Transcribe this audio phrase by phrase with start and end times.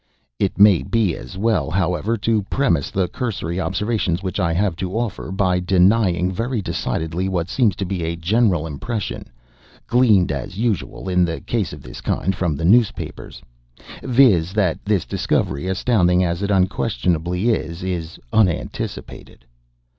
[0.39, 4.95] It may be as well, however, to premise the cursory observations which I have to
[4.97, 9.29] offer, by denying, very decidedly, what seems to be a general impression
[9.85, 13.43] (gleaned, as usual in a case of this kind, from the newspapers),
[14.01, 19.45] viz.: that this discovery, astounding as it unquestionably is, is unanticipated.